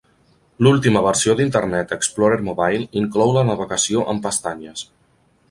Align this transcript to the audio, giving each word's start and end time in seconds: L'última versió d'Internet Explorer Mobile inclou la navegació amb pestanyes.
L'última 0.67 1.03
versió 1.07 1.35
d'Internet 1.39 1.93
Explorer 1.97 2.39
Mobile 2.49 2.89
inclou 3.03 3.35
la 3.37 3.45
navegació 3.53 4.03
amb 4.17 4.27
pestanyes. 4.27 4.87